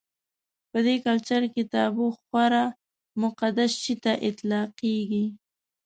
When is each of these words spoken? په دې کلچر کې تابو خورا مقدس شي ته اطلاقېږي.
په 0.71 0.79
دې 0.85 0.95
کلچر 1.05 1.41
کې 1.53 1.63
تابو 1.73 2.05
خورا 2.19 2.65
مقدس 3.21 3.71
شي 3.83 3.95
ته 4.03 4.13
اطلاقېږي. 4.29 5.25